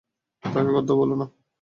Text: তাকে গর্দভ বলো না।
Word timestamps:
তাকে 0.43 0.69
গর্দভ 0.75 0.97
বলো 0.97 1.15
না। 1.15 1.25